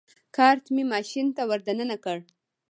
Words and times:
کارټ 0.35 0.63
مې 0.73 0.83
ماشین 0.93 1.27
ته 1.35 1.41
ور 1.49 1.59
دننه 1.67 1.97
کړ. 2.03 2.17